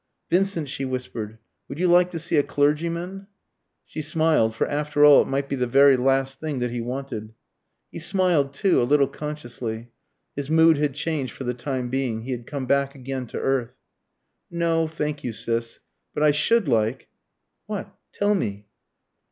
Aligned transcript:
"Vincent," 0.31 0.67
she 0.67 0.83
whispered, 0.83 1.37
"would 1.69 1.77
you 1.77 1.87
like 1.87 2.09
to 2.09 2.17
see 2.17 2.35
a 2.35 2.41
clergyman?" 2.41 3.27
She 3.85 4.01
smiled, 4.01 4.55
for 4.55 4.65
after 4.65 5.05
all 5.05 5.21
it 5.21 5.27
might 5.27 5.47
be 5.47 5.55
the 5.55 5.67
very 5.67 5.95
last 5.95 6.39
thing 6.39 6.57
that 6.57 6.71
he 6.71 6.81
wanted. 6.81 7.35
He 7.91 7.99
smiled 7.99 8.51
too, 8.51 8.81
a 8.81 8.81
little 8.81 9.07
consciously. 9.07 9.91
His 10.35 10.49
mood 10.49 10.77
had 10.77 10.95
changed 10.95 11.33
for 11.33 11.43
the 11.43 11.53
time 11.53 11.91
being 11.91 12.21
he 12.23 12.31
had 12.31 12.47
come 12.47 12.65
back 12.65 12.95
again 12.95 13.27
to 13.27 13.37
earth. 13.37 13.75
"No; 14.49 14.87
thank 14.87 15.23
you, 15.23 15.31
Sis. 15.31 15.79
But 16.15 16.23
I 16.23 16.31
should 16.31 16.67
like" 16.67 17.07
"What? 17.67 17.95
Tell 18.11 18.33
me." 18.33 18.65